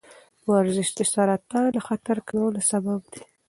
ورزش 0.49 0.89
د 0.97 0.99
سرطان 1.13 1.65
د 1.73 1.77
خطر 1.87 2.17
کمولو 2.27 2.61
سبب 2.71 2.99
دی. 3.11 3.21